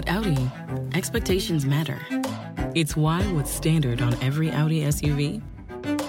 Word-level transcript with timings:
At 0.00 0.08
Audi, 0.08 0.50
expectations 0.94 1.66
matter. 1.66 2.00
It's 2.74 2.96
why 2.96 3.20
what's 3.34 3.50
standard 3.50 4.00
on 4.00 4.14
every 4.22 4.50
Audi 4.50 4.80
SUV 4.84 5.42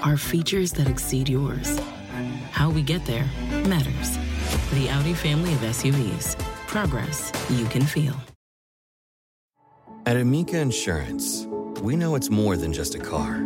are 0.01 0.15
features 0.15 0.71
that 0.73 0.87
exceed 0.87 1.27
yours. 1.27 1.77
How 2.51 2.69
we 2.69 2.83
get 2.83 3.05
there 3.05 3.25
matters. 3.65 4.17
The 4.71 4.89
Audi 4.91 5.13
family 5.13 5.51
of 5.51 5.59
SUVs. 5.59 6.39
Progress 6.67 7.33
you 7.49 7.65
can 7.65 7.81
feel. 7.81 8.15
At 10.05 10.15
Amica 10.15 10.57
Insurance, 10.57 11.45
we 11.81 11.97
know 11.97 12.15
it's 12.15 12.29
more 12.29 12.55
than 12.55 12.71
just 12.71 12.95
a 12.95 12.99
car. 12.99 13.43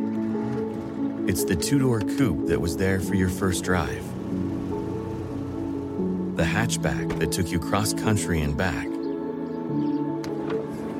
It's 1.28 1.44
the 1.44 1.56
two 1.56 1.80
door 1.80 2.02
coupe 2.02 2.46
that 2.50 2.62
was 2.62 2.78
there 2.78 3.00
for 3.00 3.16
your 3.16 3.30
first 3.30 3.64
drive, 3.64 4.06
the 6.38 6.44
hatchback 6.44 7.18
that 7.18 7.32
took 7.32 7.50
you 7.50 7.60
cross 7.60 7.96
country 7.96 8.42
and 8.42 8.56
back 8.56 8.86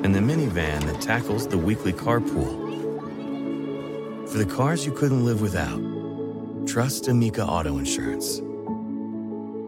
and 0.06 0.14
the 0.14 0.20
minivan 0.20 0.86
that 0.86 1.02
tackles 1.02 1.48
the 1.48 1.58
weekly 1.58 1.92
carpool. 1.92 2.54
For 4.30 4.38
the 4.38 4.46
cars 4.46 4.86
you 4.86 4.92
couldn't 4.92 5.26
live 5.26 5.42
without, 5.42 5.82
trust 6.68 7.08
Amica 7.08 7.44
Auto 7.44 7.80
Insurance. 7.80 8.40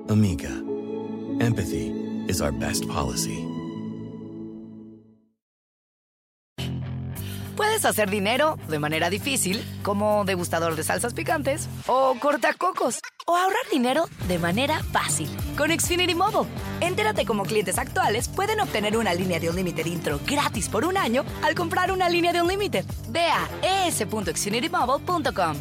Amica, 0.10 0.54
empathy 1.42 1.88
is 2.28 2.40
our 2.40 2.52
best 2.52 2.88
policy. 2.88 3.44
Puedes 7.56 7.84
hacer 7.86 8.12
dinero 8.12 8.60
de 8.70 8.78
manera 8.78 9.10
difícil, 9.10 9.64
como 9.82 10.24
degustador 10.24 10.76
de 10.76 10.84
salsas 10.84 11.16
picantes, 11.16 11.68
o 11.88 12.16
cortacocos, 12.20 13.00
o 13.26 13.36
ahorrar 13.36 13.68
dinero 13.72 14.06
de 14.28 14.38
manera 14.38 14.84
fácil 14.92 15.30
con 15.58 15.78
Xfinity 15.78 16.16
Mobile. 16.16 16.48
Entérate 16.80 17.26
cómo 17.26 17.44
clientes 17.44 17.78
actuales 17.78 18.30
pueden 18.30 18.62
obtener 18.62 18.96
una 18.96 19.14
línea 19.14 19.40
de 19.40 19.50
Unlimited 19.50 19.86
intro 19.88 20.20
gratis 20.26 20.70
por 20.70 20.86
un 20.86 20.96
año 20.96 21.26
al 21.44 21.56
comprar 21.56 21.92
una 21.92 22.08
línea 22.08 22.32
de 22.32 22.42
Unlimited. 22.42 22.86
Ve 23.10 23.26
a 23.26 23.88
es.xfinitymobile.com. 23.88 25.58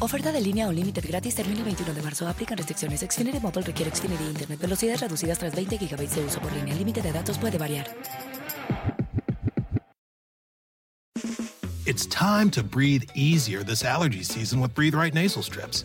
Oferta 0.00 0.32
de 0.32 0.40
línea 0.40 0.68
Unlimited 0.68 1.04
gratis 1.06 1.34
termina 1.34 1.58
el 1.58 1.64
21 1.64 1.92
de 1.92 2.02
marzo. 2.02 2.28
Aplican 2.28 2.56
restricciones. 2.56 3.00
Xfinity 3.00 3.40
Mobile 3.40 3.62
requiere 3.62 3.90
Xfinity 3.94 4.24
Internet. 4.24 4.60
Velocidades 4.60 5.00
reducidas 5.00 5.38
tras 5.38 5.54
20 5.54 5.76
GB 5.76 6.08
de 6.08 6.24
uso 6.24 6.40
por 6.40 6.52
línea. 6.52 6.72
El 6.72 6.78
límite 6.78 7.02
de 7.02 7.12
datos 7.12 7.38
puede 7.38 7.58
variar. 7.58 7.86
It's 11.86 12.06
time 12.06 12.50
to 12.50 12.62
breathe 12.62 13.04
easier 13.14 13.62
this 13.62 13.84
allergy 13.84 14.24
season 14.24 14.60
with 14.60 14.74
Breathe 14.74 14.94
Right 14.94 15.14
nasal 15.14 15.42
strips. 15.42 15.84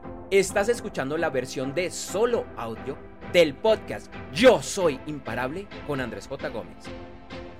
estás 0.31 0.69
escuchando 0.69 1.17
la 1.17 1.29
versión 1.29 1.75
de 1.75 1.91
solo 1.91 2.45
audio 2.55 2.97
del 3.33 3.53
podcast 3.53 4.11
Yo 4.33 4.61
Soy 4.63 4.97
Imparable 5.05 5.67
con 5.85 5.99
Andrés 5.99 6.27
J. 6.27 6.47
Gómez. 6.47 6.85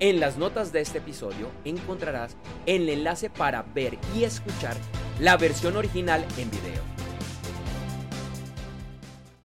En 0.00 0.18
las 0.20 0.38
notas 0.38 0.72
de 0.72 0.80
este 0.80 0.98
episodio 0.98 1.50
encontrarás 1.66 2.34
el 2.64 2.88
enlace 2.88 3.28
para 3.28 3.62
ver 3.62 3.98
y 4.16 4.24
escuchar 4.24 4.74
la 5.20 5.36
versión 5.36 5.76
original 5.76 6.24
en 6.38 6.50
video. 6.50 6.91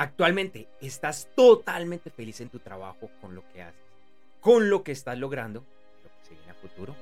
Actualmente 0.00 0.66
estás 0.80 1.28
totalmente 1.36 2.08
feliz 2.08 2.40
en 2.40 2.48
tu 2.48 2.58
trabajo 2.58 3.10
con 3.20 3.34
lo 3.34 3.46
que 3.52 3.60
haces, 3.60 3.82
con 4.40 4.70
lo 4.70 4.82
que 4.82 4.92
estás 4.92 5.18
logrando, 5.18 5.60
lo 6.02 6.08
que 6.08 6.24
se 6.26 6.34
viene 6.34 6.50
a 6.50 6.54
futuro. 6.54 6.96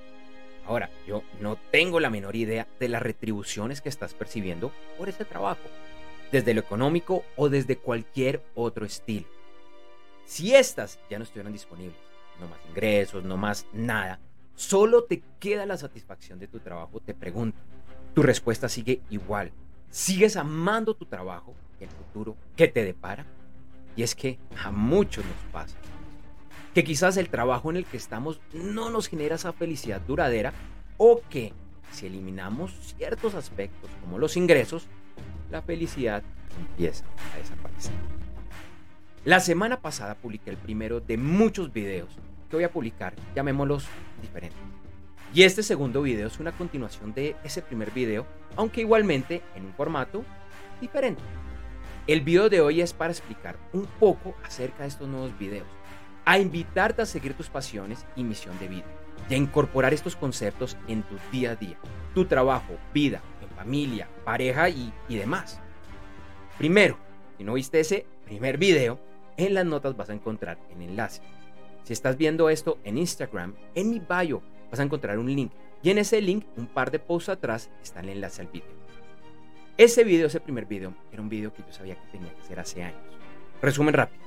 Ahora, 0.66 0.90
yo 1.06 1.22
no 1.40 1.54
tengo 1.70 2.00
la 2.00 2.10
menor 2.10 2.34
idea 2.34 2.66
de 2.80 2.88
las 2.88 3.00
retribuciones 3.00 3.80
que 3.80 3.88
estás 3.88 4.14
percibiendo 4.14 4.72
por 4.98 5.08
ese 5.08 5.24
trabajo, 5.24 5.62
desde 6.32 6.54
lo 6.54 6.60
económico 6.60 7.22
o 7.36 7.48
desde 7.48 7.76
cualquier 7.76 8.42
otro 8.56 8.84
estilo. 8.84 9.28
Si 10.24 10.56
estas 10.56 10.98
ya 11.08 11.18
no 11.18 11.22
estuvieran 11.22 11.52
disponibles, 11.52 12.00
no 12.40 12.48
más 12.48 12.58
ingresos, 12.68 13.22
no 13.22 13.36
más 13.36 13.64
nada, 13.72 14.18
solo 14.56 15.04
te 15.04 15.22
queda 15.38 15.66
la 15.66 15.76
satisfacción 15.76 16.40
de 16.40 16.48
tu 16.48 16.58
trabajo, 16.58 16.98
te 16.98 17.14
pregunto, 17.14 17.60
tu 18.12 18.24
respuesta 18.24 18.68
sigue 18.68 19.02
igual. 19.08 19.52
¿Sigues 19.88 20.36
amando 20.36 20.94
tu 20.94 21.06
trabajo? 21.06 21.54
El 21.84 21.90
futuro 21.90 22.36
que 22.56 22.68
te 22.68 22.84
depara. 22.84 23.26
Y 23.96 24.02
es 24.02 24.14
que 24.14 24.38
a 24.62 24.70
muchos 24.70 25.24
nos 25.24 25.52
pasa 25.52 25.76
que 26.74 26.84
quizás 26.84 27.16
el 27.16 27.28
trabajo 27.28 27.70
en 27.70 27.76
el 27.76 27.84
que 27.84 27.96
estamos 27.96 28.40
no 28.52 28.90
nos 28.90 29.08
genera 29.08 29.34
esa 29.34 29.52
felicidad 29.52 30.00
duradera 30.00 30.52
o 30.96 31.20
que 31.28 31.52
si 31.90 32.06
eliminamos 32.06 32.72
ciertos 32.96 33.34
aspectos 33.34 33.90
como 34.00 34.18
los 34.18 34.36
ingresos, 34.36 34.86
la 35.50 35.62
felicidad 35.62 36.22
empieza 36.58 37.04
a 37.34 37.38
desaparecer. 37.38 37.94
La 39.24 39.40
semana 39.40 39.80
pasada 39.80 40.14
publiqué 40.14 40.50
el 40.50 40.56
primero 40.56 41.00
de 41.00 41.16
muchos 41.16 41.72
videos 41.72 42.10
que 42.48 42.56
voy 42.56 42.64
a 42.64 42.70
publicar, 42.70 43.14
llamémoslos 43.34 43.86
diferentes. 44.22 44.60
Y 45.34 45.42
este 45.42 45.62
segundo 45.62 46.02
video 46.02 46.28
es 46.28 46.38
una 46.40 46.52
continuación 46.52 47.12
de 47.12 47.36
ese 47.44 47.60
primer 47.60 47.90
video, 47.90 48.26
aunque 48.56 48.80
igualmente 48.80 49.42
en 49.54 49.66
un 49.66 49.74
formato 49.74 50.24
diferente. 50.80 51.22
El 52.08 52.22
video 52.22 52.48
de 52.48 52.62
hoy 52.62 52.80
es 52.80 52.94
para 52.94 53.12
explicar 53.12 53.58
un 53.74 53.84
poco 53.84 54.34
acerca 54.42 54.80
de 54.82 54.88
estos 54.88 55.06
nuevos 55.06 55.38
videos, 55.38 55.66
a 56.24 56.38
invitarte 56.38 57.02
a 57.02 57.06
seguir 57.06 57.34
tus 57.34 57.50
pasiones 57.50 58.06
y 58.16 58.24
misión 58.24 58.58
de 58.58 58.66
vida, 58.66 58.86
y 59.28 59.34
a 59.34 59.36
incorporar 59.36 59.92
estos 59.92 60.16
conceptos 60.16 60.78
en 60.88 61.02
tu 61.02 61.16
día 61.30 61.50
a 61.50 61.56
día, 61.56 61.76
tu 62.14 62.24
trabajo, 62.24 62.78
vida, 62.94 63.20
familia, 63.54 64.08
pareja 64.24 64.70
y, 64.70 64.90
y 65.06 65.16
demás. 65.16 65.60
Primero, 66.56 66.96
si 67.36 67.44
no 67.44 67.52
viste 67.52 67.78
ese 67.78 68.06
primer 68.24 68.56
video, 68.56 68.98
en 69.36 69.52
las 69.52 69.66
notas 69.66 69.94
vas 69.94 70.08
a 70.08 70.14
encontrar 70.14 70.56
el 70.70 70.80
enlace. 70.80 71.20
Si 71.82 71.92
estás 71.92 72.16
viendo 72.16 72.48
esto 72.48 72.78
en 72.84 72.96
Instagram, 72.96 73.54
en 73.74 73.90
mi 73.90 73.98
bio 73.98 74.40
vas 74.70 74.80
a 74.80 74.82
encontrar 74.82 75.18
un 75.18 75.26
link 75.26 75.52
y 75.82 75.90
en 75.90 75.98
ese 75.98 76.22
link, 76.22 76.46
un 76.56 76.68
par 76.68 76.90
de 76.90 77.00
posts 77.00 77.28
atrás, 77.28 77.68
está 77.82 78.00
el 78.00 78.08
enlace 78.08 78.40
al 78.40 78.48
video. 78.48 78.77
Ese 79.78 80.02
video, 80.02 80.26
ese 80.26 80.40
primer 80.40 80.66
video, 80.66 80.92
era 81.12 81.22
un 81.22 81.28
video 81.28 81.54
que 81.54 81.62
yo 81.62 81.72
sabía 81.72 81.94
que 81.94 82.10
tenía 82.10 82.34
que 82.34 82.40
hacer 82.40 82.58
hace 82.58 82.82
años. 82.82 83.00
Resumen 83.62 83.94
rápido. 83.94 84.24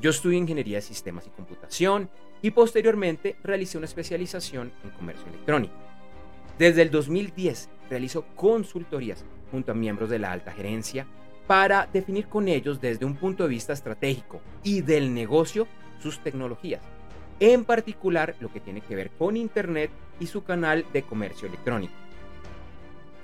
Yo 0.00 0.08
estudié 0.08 0.38
ingeniería 0.38 0.78
de 0.78 0.82
sistemas 0.82 1.26
y 1.26 1.30
computación 1.30 2.08
y 2.40 2.52
posteriormente 2.52 3.36
realicé 3.44 3.76
una 3.76 3.84
especialización 3.84 4.72
en 4.82 4.90
comercio 4.92 5.26
electrónico. 5.26 5.74
Desde 6.58 6.80
el 6.80 6.90
2010 6.90 7.68
realizo 7.90 8.24
consultorías 8.34 9.26
junto 9.50 9.72
a 9.72 9.74
miembros 9.74 10.08
de 10.08 10.20
la 10.20 10.32
alta 10.32 10.52
gerencia 10.52 11.06
para 11.46 11.86
definir 11.92 12.26
con 12.26 12.48
ellos 12.48 12.80
desde 12.80 13.04
un 13.04 13.16
punto 13.16 13.42
de 13.42 13.50
vista 13.50 13.74
estratégico 13.74 14.40
y 14.62 14.80
del 14.80 15.12
negocio 15.12 15.68
sus 16.00 16.20
tecnologías, 16.20 16.80
en 17.40 17.66
particular 17.66 18.36
lo 18.40 18.50
que 18.50 18.60
tiene 18.60 18.80
que 18.80 18.96
ver 18.96 19.10
con 19.10 19.36
Internet 19.36 19.90
y 20.18 20.28
su 20.28 20.44
canal 20.44 20.86
de 20.94 21.02
comercio 21.02 21.46
electrónico. 21.46 22.03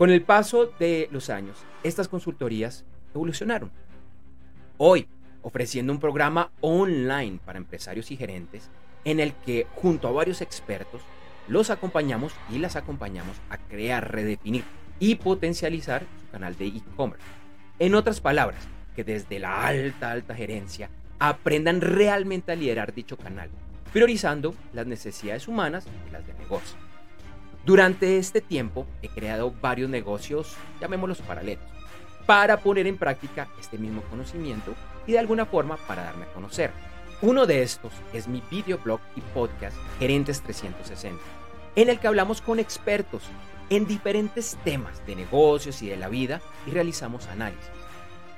Con 0.00 0.08
el 0.08 0.22
paso 0.22 0.72
de 0.78 1.10
los 1.12 1.28
años, 1.28 1.58
estas 1.82 2.08
consultorías 2.08 2.86
evolucionaron. 3.14 3.70
Hoy, 4.78 5.06
ofreciendo 5.42 5.92
un 5.92 6.00
programa 6.00 6.52
online 6.62 7.38
para 7.44 7.58
empresarios 7.58 8.10
y 8.10 8.16
gerentes 8.16 8.70
en 9.04 9.20
el 9.20 9.34
que 9.34 9.66
junto 9.74 10.08
a 10.08 10.12
varios 10.12 10.40
expertos 10.40 11.02
los 11.48 11.68
acompañamos 11.68 12.32
y 12.50 12.56
las 12.60 12.76
acompañamos 12.76 13.36
a 13.50 13.58
crear, 13.58 14.10
redefinir 14.10 14.64
y 15.00 15.16
potencializar 15.16 16.06
su 16.18 16.30
canal 16.30 16.56
de 16.56 16.68
e-commerce. 16.68 17.26
En 17.78 17.94
otras 17.94 18.22
palabras, 18.22 18.66
que 18.96 19.04
desde 19.04 19.38
la 19.38 19.66
alta, 19.66 20.12
alta 20.12 20.34
gerencia 20.34 20.88
aprendan 21.18 21.82
realmente 21.82 22.52
a 22.52 22.56
liderar 22.56 22.94
dicho 22.94 23.18
canal, 23.18 23.50
priorizando 23.92 24.54
las 24.72 24.86
necesidades 24.86 25.46
humanas 25.46 25.86
y 26.08 26.10
las 26.10 26.26
de 26.26 26.32
negocio. 26.32 26.89
Durante 27.70 28.18
este 28.18 28.40
tiempo 28.40 28.84
he 29.00 29.08
creado 29.08 29.54
varios 29.60 29.88
negocios, 29.88 30.56
llamémoslos 30.80 31.22
paralelos, 31.22 31.62
para 32.26 32.56
poner 32.56 32.88
en 32.88 32.98
práctica 32.98 33.46
este 33.60 33.78
mismo 33.78 34.02
conocimiento 34.10 34.74
y 35.06 35.12
de 35.12 35.20
alguna 35.20 35.46
forma 35.46 35.76
para 35.76 36.02
darme 36.02 36.24
a 36.24 36.32
conocer. 36.32 36.72
Uno 37.22 37.46
de 37.46 37.62
estos 37.62 37.92
es 38.12 38.26
mi 38.26 38.42
videoblog 38.50 38.98
y 39.14 39.20
podcast 39.20 39.76
Gerentes 40.00 40.42
360, 40.42 41.22
en 41.76 41.90
el 41.90 42.00
que 42.00 42.08
hablamos 42.08 42.40
con 42.40 42.58
expertos 42.58 43.22
en 43.68 43.86
diferentes 43.86 44.58
temas 44.64 45.06
de 45.06 45.14
negocios 45.14 45.80
y 45.80 45.90
de 45.90 45.96
la 45.96 46.08
vida 46.08 46.40
y 46.66 46.72
realizamos 46.72 47.28
análisis. 47.28 47.70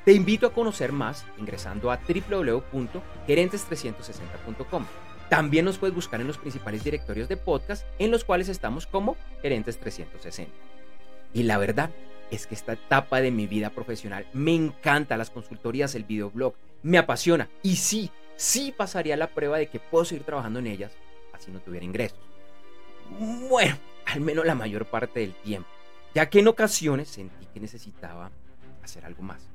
Te 0.04 0.12
invito 0.12 0.46
a 0.46 0.52
conocer 0.52 0.92
más 0.92 1.24
ingresando 1.38 1.90
a 1.90 1.98
www.gerentes360.com. 2.06 4.84
También 5.32 5.64
nos 5.64 5.78
puedes 5.78 5.94
buscar 5.94 6.20
en 6.20 6.26
los 6.26 6.36
principales 6.36 6.84
directorios 6.84 7.26
de 7.26 7.38
podcast 7.38 7.86
en 7.98 8.10
los 8.10 8.22
cuales 8.22 8.50
estamos 8.50 8.86
como 8.86 9.16
Gerentes 9.40 9.78
360. 9.78 10.52
Y 11.32 11.44
la 11.44 11.56
verdad 11.56 11.88
es 12.30 12.46
que 12.46 12.54
esta 12.54 12.74
etapa 12.74 13.22
de 13.22 13.30
mi 13.30 13.46
vida 13.46 13.70
profesional 13.70 14.26
me 14.34 14.54
encanta 14.54 15.16
las 15.16 15.30
consultorías, 15.30 15.94
el 15.94 16.04
videoblog, 16.04 16.52
me 16.82 16.98
apasiona 16.98 17.48
y 17.62 17.76
sí, 17.76 18.10
sí 18.36 18.74
pasaría 18.76 19.16
la 19.16 19.28
prueba 19.28 19.56
de 19.56 19.68
que 19.68 19.80
puedo 19.80 20.04
seguir 20.04 20.24
trabajando 20.24 20.58
en 20.58 20.66
ellas 20.66 20.92
así 21.32 21.50
no 21.50 21.60
tuviera 21.60 21.86
ingresos. 21.86 22.18
Bueno, 23.48 23.78
al 24.04 24.20
menos 24.20 24.44
la 24.44 24.54
mayor 24.54 24.84
parte 24.84 25.20
del 25.20 25.32
tiempo, 25.32 25.70
ya 26.14 26.28
que 26.28 26.40
en 26.40 26.48
ocasiones 26.48 27.08
sentí 27.08 27.46
que 27.46 27.58
necesitaba 27.58 28.30
hacer 28.82 29.06
algo 29.06 29.22
más. 29.22 29.48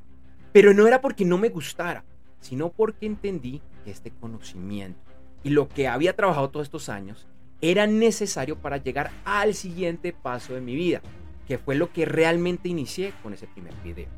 Pero 0.52 0.74
no 0.74 0.88
era 0.88 1.02
porque 1.02 1.24
no 1.24 1.38
me 1.38 1.50
gustara, 1.50 2.04
sino 2.40 2.72
porque 2.72 3.06
entendí 3.06 3.62
que 3.86 3.92
este 3.92 4.10
conocimiento 4.10 5.07
y 5.48 5.50
lo 5.50 5.70
que 5.70 5.88
había 5.88 6.14
trabajado 6.14 6.50
todos 6.50 6.66
estos 6.66 6.90
años 6.90 7.26
era 7.62 7.88
necesario 7.88 8.58
para 8.58 8.76
llegar 8.76 9.12
al 9.24 9.54
siguiente 9.54 10.12
paso 10.12 10.54
de 10.54 10.60
mi 10.60 10.76
vida, 10.76 11.02
que 11.48 11.58
fue 11.58 11.76
lo 11.76 11.94
que 11.94 12.04
realmente 12.04 12.68
inicié 12.68 13.14
con 13.24 13.32
ese 13.32 13.48
primer 13.48 13.74
video. 13.82 14.10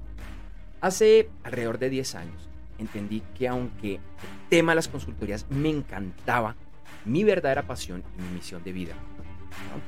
Hace 0.81 1.29
alrededor 1.43 1.77
de 1.77 1.91
10 1.91 2.15
años 2.15 2.49
entendí 2.79 3.21
que 3.37 3.47
aunque 3.47 3.95
el 3.97 4.49
tema 4.49 4.71
de 4.71 4.77
las 4.77 4.87
consultorías 4.87 5.45
me 5.51 5.69
encantaba, 5.69 6.55
mi 7.05 7.23
verdadera 7.23 7.61
pasión 7.61 8.03
y 8.17 8.21
mi 8.23 8.29
misión 8.29 8.63
de 8.63 8.71
vida 8.71 8.95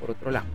por 0.00 0.12
otro 0.12 0.30
lado, 0.30 0.46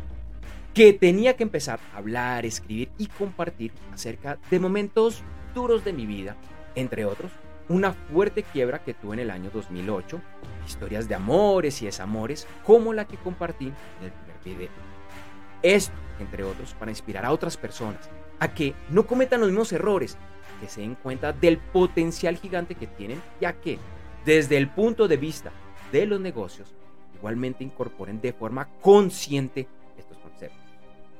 que 0.74 0.94
tenía 0.94 1.36
que 1.36 1.44
empezar 1.44 1.81
a 1.94 1.98
hablar, 1.98 2.45
escribir 2.45 2.92
y 2.98 3.07
compartir 3.07 3.74
acerca 3.94 4.38
de 4.50 4.60
momentos 4.62 5.22
duros 5.54 5.83
de 5.83 5.92
mi 5.92 6.06
vida, 6.06 6.38
entre 6.75 7.04
otros, 7.04 7.33
una 7.69 7.94
fuerte 7.94 8.44
quiebra 8.44 8.84
que 8.84 8.94
tuve 8.94 9.16
en 9.16 9.19
el 9.22 9.31
año 9.31 9.50
2008, 9.54 10.22
historias 10.66 11.08
de 11.08 11.16
amores 11.16 11.81
y 11.81 11.86
desamores 11.86 12.48
como 12.66 12.94
la 12.94 13.06
que 13.06 13.18
compartí 13.18 13.68
en 13.68 14.06
el 14.06 14.12
primer 14.12 14.58
video. 14.60 14.69
Esto, 15.62 15.96
entre 16.19 16.44
otros, 16.44 16.74
para 16.74 16.92
inspirar 16.92 17.25
a 17.25 17.31
otras 17.31 17.58
personas 17.58 18.10
a 18.40 18.54
que 18.54 18.74
no 18.90 19.08
cometan 19.08 19.42
los 19.42 19.50
mismos 19.50 19.72
errores, 19.74 20.18
que 20.62 20.69
se 20.69 20.81
den 20.81 20.96
cuenta 20.96 21.34
del 21.34 21.58
potencial 21.58 22.38
gigante 22.38 22.75
que 22.75 22.88
tienen, 22.88 23.22
ya 23.42 23.54
que 23.54 23.80
desde 24.25 24.58
el 24.58 24.69
punto 24.69 25.08
de 25.08 25.18
vista 25.18 25.52
de 25.92 26.06
los 26.06 26.19
negocios, 26.19 26.74
igualmente 27.16 27.64
incorporen 27.64 28.22
de 28.22 28.34
forma 28.34 28.68
consciente 28.81 29.68
estos 29.98 30.18
conceptos. 30.19 30.60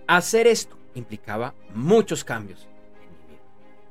Hacer 0.08 0.48
esto 0.48 0.78
implicaba 0.94 1.54
muchos 1.74 2.24
cambios 2.24 2.68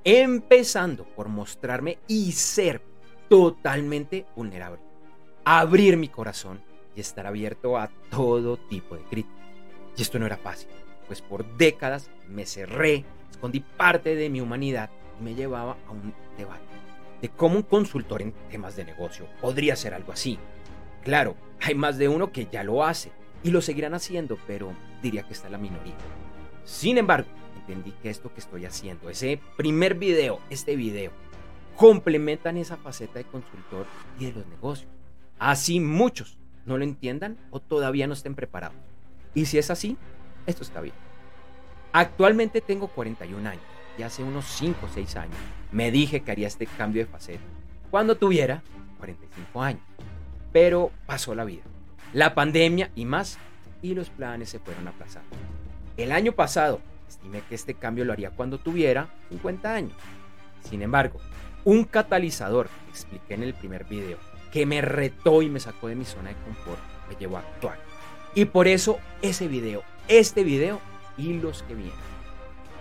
empezando 0.07 1.05
por 1.05 1.29
mostrarme 1.29 1.99
y 2.09 2.33
ser 2.33 2.81
totalmente 3.29 4.25
vulnerable, 4.35 4.81
abrir 5.45 5.99
mi 5.99 6.09
corazón 6.09 6.63
y 6.95 7.01
estar 7.01 7.27
abierto 7.27 7.77
a 7.77 7.91
todo 8.11 8.57
tipo 8.57 8.97
de 8.97 9.03
críticas. 9.03 9.37
Y 9.97 10.03
esto 10.03 10.19
no 10.19 10.25
era 10.25 10.39
fácil, 10.39 10.69
pues 11.07 11.21
por 11.21 11.45
décadas 11.59 12.11
me 12.29 12.47
cerré, 12.47 13.05
escondí 13.31 13.61
parte 13.61 14.15
de 14.15 14.31
mi 14.31 14.41
humanidad 14.41 14.89
y 15.21 15.25
me 15.25 15.35
llevaba 15.35 15.77
a 15.87 15.91
un 15.91 16.15
debate 16.39 16.65
de 17.21 17.29
cómo 17.29 17.57
un 17.57 17.63
consultor 17.63 18.23
en 18.23 18.33
temas 18.51 18.77
de 18.77 18.85
negocio 18.85 19.27
podría 19.41 19.75
hacer 19.75 19.93
algo 19.93 20.13
así, 20.13 20.39
Claro, 21.07 21.37
hay 21.61 21.77
más 21.77 21.99
de 21.99 22.09
uno 22.09 22.33
que 22.33 22.49
ya 22.51 22.65
lo 22.65 22.83
hace 22.83 23.13
y 23.45 23.53
lo 23.53 23.63
seguirán 23.63 23.95
haciendo, 23.95 24.39
pero 24.45 24.73
diría 25.01 25.23
que 25.23 25.35
está 25.35 25.49
la 25.49 25.57
minoría. 25.57 25.95
Sin 26.65 26.99
embargo, 26.99 27.29
entendí 27.67 27.93
que 28.03 28.11
esto 28.11 28.33
que 28.33 28.41
estoy 28.41 28.65
haciendo, 28.65 29.11
ese 29.11 29.41
primer 29.57 29.95
video, 29.95 30.41
este 30.51 30.77
video, 30.77 31.11
complementan 31.77 32.57
esa 32.57 32.77
faceta 32.77 33.19
de 33.19 33.25
consultor 33.25 33.87
y 34.19 34.27
de 34.27 34.33
los 34.33 34.47
negocios. 34.47 34.91
Así 35.39 35.81
muchos 35.81 36.39
no 36.65 36.79
lo 36.79 36.85
entiendan 36.85 37.37
o 37.51 37.61
todavía 37.61 38.07
no 38.07 38.15
estén 38.15 38.35
preparados. 38.35 38.77
Y 39.35 39.47
si 39.47 39.59
es 39.59 39.71
así, 39.71 39.97
esto 40.47 40.63
está 40.63 40.81
bien. 40.81 40.95
Actualmente 41.93 42.61
tengo 42.61 42.89
41 42.89 43.49
años 43.49 43.65
y 43.99 44.03
hace 44.03 44.23
unos 44.23 44.47
5 44.47 44.87
o 44.87 44.89
6 44.89 45.17
años 45.17 45.37
me 45.73 45.91
dije 45.91 46.23
que 46.23 46.31
haría 46.31 46.47
este 46.47 46.67
cambio 46.67 47.05
de 47.05 47.11
faceta 47.11 47.45
cuando 47.91 48.17
tuviera 48.17 48.63
45 48.99 49.63
años 49.63 49.83
pero 50.57 50.91
pasó 51.05 51.35
la 51.35 51.45
vida, 51.45 51.65
la 52.15 52.35
pandemia 52.35 52.91
y 52.95 53.05
más, 53.05 53.39
y 53.83 53.95
los 53.95 54.09
planes 54.09 54.49
se 54.49 54.59
fueron 54.59 54.89
aplazando. 54.89 55.29
El 55.99 56.13
año 56.13 56.33
pasado 56.33 56.81
estimé 57.09 57.43
que 57.43 57.55
este 57.55 57.75
cambio 57.75 58.05
lo 58.05 58.13
haría 58.13 58.31
cuando 58.31 58.59
tuviera 58.59 59.09
50 59.31 59.75
años. 59.75 59.97
Sin 60.69 60.83
embargo, 60.83 61.21
un 61.65 61.85
catalizador 61.85 62.69
que 62.69 62.91
expliqué 62.91 63.35
en 63.35 63.43
el 63.43 63.55
primer 63.55 63.85
video, 63.85 64.19
que 64.53 64.67
me 64.67 64.81
retó 64.81 65.43
y 65.43 65.49
me 65.49 65.61
sacó 65.61 65.89
de 65.89 65.97
mi 65.97 66.05
zona 66.05 66.31
de 66.31 66.37
confort, 66.37 66.81
me 67.09 67.17
llevó 67.17 67.37
a 67.37 67.41
actuar. 67.41 67.79
Y 68.35 68.47
por 68.47 68.69
eso 68.69 68.99
ese 69.23 69.49
video, 69.49 69.83
este 70.09 70.45
video 70.45 70.81
y 71.17 71.35
los 71.35 71.63
que 71.63 71.75
vienen. 71.75 71.95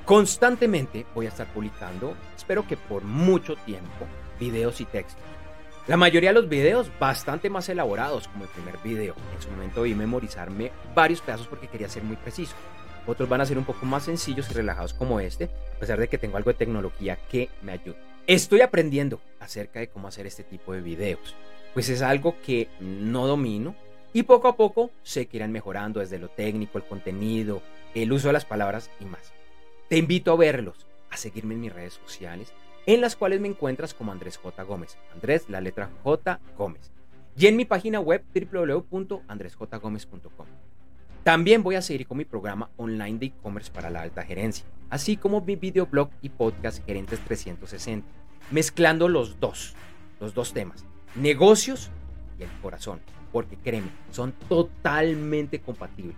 Constantemente 0.06 1.06
voy 1.16 1.26
a 1.26 1.30
estar 1.30 1.48
publicando, 1.48 2.16
espero 2.36 2.68
que 2.68 2.78
por 2.78 3.04
mucho 3.04 3.56
tiempo, 3.56 4.06
videos 4.40 4.82
y 4.82 4.86
textos 4.86 5.24
la 5.88 5.98
mayoría 5.98 6.32
de 6.32 6.42
los 6.42 6.50
videos 6.50 6.92
bastante 7.00 7.50
más 7.50 7.70
elaborados 7.70 8.28
como 8.28 8.46
el 8.46 8.50
primer 8.50 8.80
video. 8.80 9.14
En 9.36 9.42
su 9.42 9.52
momento 9.52 9.84
vi 9.84 9.94
memorizarme 9.94 10.72
varios 10.96 11.22
pedazos 11.22 11.48
porque 11.48 11.68
quería 11.68 11.88
ser 11.88 12.04
muy 12.04 12.16
preciso. 12.16 12.56
Otros 13.08 13.30
van 13.30 13.42
a 13.42 13.46
ser 13.46 13.58
un 13.58 13.66
poco 13.66 13.86
más 13.86 14.06
sencillos 14.06 14.50
y 14.50 14.54
relajados 14.54 14.94
como 14.94 15.20
este, 15.20 15.50
a 15.76 15.80
pesar 15.80 16.00
de 16.00 16.08
que 16.08 16.18
tengo 16.18 16.38
algo 16.38 16.52
de 16.52 16.58
tecnología 16.58 17.18
que 17.30 17.50
me 17.62 17.74
ayuda. 17.74 17.98
Estoy 18.28 18.62
aprendiendo 18.62 19.22
acerca 19.40 19.80
de 19.80 19.90
cómo 19.90 20.08
hacer 20.08 20.26
este 20.26 20.44
tipo 20.44 20.74
de 20.74 20.82
videos, 20.82 21.36
pues 21.74 21.90
es 21.90 22.02
algo 22.02 22.36
que 22.44 22.70
no 22.80 23.28
domino 23.28 23.76
y 24.14 24.24
poco 24.24 24.48
a 24.48 24.56
poco 24.56 24.92
sé 25.04 25.28
que 25.28 25.38
irán 25.38 25.52
mejorando 25.52 26.00
desde 26.00 26.20
lo 26.20 26.30
técnico, 26.30 26.78
el 26.78 26.86
contenido, 26.86 27.62
el 27.94 28.12
uso 28.12 28.28
de 28.28 28.34
las 28.34 28.46
palabras 28.46 28.90
y 29.00 29.06
más. 29.06 29.34
Te 29.90 29.98
invito 29.98 30.32
a 30.32 30.38
verlos, 30.38 30.88
a 31.12 31.18
seguirme 31.18 31.54
en 31.54 31.62
mis 31.62 31.74
redes 31.74 31.94
sociales 31.94 32.54
en 32.86 33.02
las 33.02 33.16
cuales 33.16 33.42
me 33.42 33.48
encuentras 33.48 33.94
como 33.94 34.12
Andrés 34.12 34.38
J. 34.38 34.64
Gómez. 34.64 34.98
Andrés, 35.14 35.50
la 35.50 35.62
letra 35.62 35.90
J. 36.04 36.40
Gómez. 36.58 36.92
Y 37.38 37.48
en 37.48 37.58
mi 37.58 37.66
página 37.66 38.00
web 38.00 38.24
www.andresjgomez.com. 38.34 40.48
También 41.26 41.64
voy 41.64 41.74
a 41.74 41.82
seguir 41.82 42.06
con 42.06 42.20
mi 42.20 42.26
programa 42.26 42.70
online 42.78 43.18
de 43.18 43.26
e-commerce 43.26 43.72
para 43.72 43.90
la 43.90 44.04
alta 44.04 44.22
gerencia, 44.22 44.64
así 44.92 45.18
como 45.18 45.42
mi 45.42 45.56
videoblog 45.56 46.12
y 46.22 46.30
podcast 46.30 46.86
Gerentes 46.86 47.20
360, 47.22 48.08
mezclando 48.52 49.10
los 49.10 49.40
dos, 49.40 49.74
los 50.20 50.36
dos 50.36 50.54
temas, 50.54 50.86
negocios 51.16 51.90
y 52.38 52.44
el 52.44 52.50
corazón, 52.62 53.00
porque 53.32 53.58
créeme, 53.58 53.90
son 54.12 54.34
totalmente 54.48 55.62
compatibles. 55.62 56.16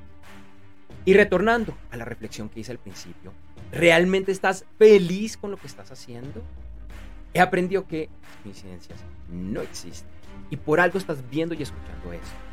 Y 1.06 1.14
retornando 1.14 1.74
a 1.90 1.96
la 1.96 2.04
reflexión 2.04 2.50
que 2.50 2.60
hice 2.60 2.74
al 2.74 2.80
principio, 2.80 3.32
¿realmente 3.72 4.34
estás 4.34 4.66
feliz 4.78 5.38
con 5.38 5.52
lo 5.52 5.56
que 5.56 5.68
estás 5.68 5.90
haciendo? 5.90 6.44
He 7.34 7.40
aprendido 7.40 7.88
que 7.88 8.10
las 8.24 8.36
coincidencias 8.44 9.00
no 9.30 9.62
existen 9.62 10.10
y 10.50 10.58
por 10.58 10.82
algo 10.82 10.98
estás 10.98 11.30
viendo 11.30 11.56
y 11.56 11.64
escuchando 11.64 12.12
eso. 12.12 12.47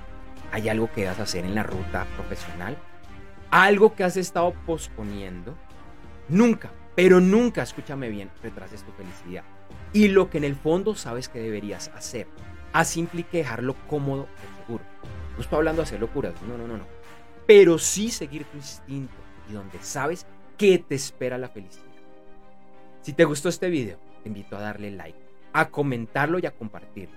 ¿Hay 0.52 0.68
algo 0.68 0.90
que 0.92 1.06
vas 1.06 1.18
a 1.18 1.24
hacer 1.24 1.44
en 1.44 1.54
la 1.54 1.62
ruta 1.62 2.06
profesional? 2.16 2.76
¿Algo 3.50 3.94
que 3.94 4.04
has 4.04 4.16
estado 4.16 4.52
posponiendo? 4.66 5.56
Nunca, 6.28 6.70
pero 6.94 7.20
nunca, 7.20 7.62
escúchame 7.62 8.08
bien, 8.08 8.30
retrases 8.42 8.82
tu 8.82 8.92
felicidad. 8.92 9.44
Y 9.92 10.08
lo 10.08 10.30
que 10.30 10.38
en 10.38 10.44
el 10.44 10.56
fondo 10.56 10.94
sabes 10.94 11.28
que 11.28 11.40
deberías 11.40 11.88
hacer. 11.94 12.26
Así 12.72 13.00
implica 13.00 13.38
dejarlo 13.38 13.76
cómodo 13.88 14.28
y 14.36 14.62
seguro. 14.62 14.84
No 15.36 15.40
estoy 15.40 15.58
hablando 15.58 15.82
de 15.82 15.86
hacer 15.88 16.00
locuras, 16.00 16.34
no, 16.42 16.56
no, 16.56 16.66
no, 16.66 16.76
no. 16.76 16.86
Pero 17.46 17.78
sí 17.78 18.10
seguir 18.10 18.44
tu 18.44 18.56
instinto 18.56 19.14
y 19.48 19.52
donde 19.52 19.78
sabes 19.82 20.26
que 20.56 20.78
te 20.78 20.94
espera 20.94 21.38
la 21.38 21.48
felicidad. 21.48 21.84
Si 23.02 23.12
te 23.12 23.24
gustó 23.24 23.48
este 23.48 23.68
video, 23.68 23.98
te 24.22 24.28
invito 24.28 24.56
a 24.56 24.60
darle 24.60 24.90
like, 24.90 25.18
a 25.52 25.68
comentarlo 25.68 26.38
y 26.38 26.46
a 26.46 26.52
compartirlo. 26.52 27.16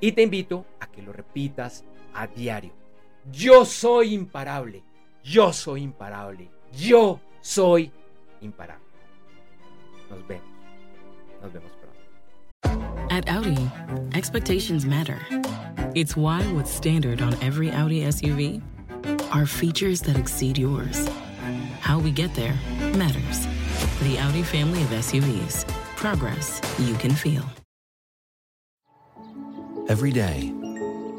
Y 0.00 0.12
te 0.12 0.22
invito 0.22 0.66
a 0.80 0.86
que 0.86 1.02
lo 1.02 1.12
repitas 1.12 1.84
a 2.14 2.26
diario. 2.26 2.72
Yo 3.32 3.64
soy 3.64 4.14
imparable. 4.14 4.82
Yo 5.22 5.52
soy 5.52 5.82
imparable. 5.82 6.50
Yo 6.72 7.20
soy 7.40 7.90
imparable. 8.40 8.84
Nos 10.10 10.26
vemos. 10.26 10.44
Nos 11.42 11.52
vemos 11.52 11.70
pronto. 11.80 13.10
At 13.10 13.28
Audi, 13.28 13.70
expectations 14.14 14.84
matter. 14.84 15.20
It's 15.94 16.16
why 16.16 16.42
what's 16.52 16.70
standard 16.70 17.22
on 17.22 17.34
every 17.42 17.70
Audi 17.70 18.02
SUV 18.02 18.60
are 19.32 19.46
features 19.46 20.00
that 20.02 20.16
exceed 20.16 20.58
yours. 20.58 21.08
How 21.80 21.98
we 21.98 22.10
get 22.10 22.34
there 22.34 22.54
matters. 22.94 23.46
The 24.02 24.18
Audi 24.18 24.42
family 24.42 24.82
of 24.82 24.88
SUVs. 24.88 25.66
Progress 25.96 26.60
you 26.78 26.94
can 26.94 27.12
feel. 27.12 27.44
Every 29.88 30.12
day, 30.12 30.52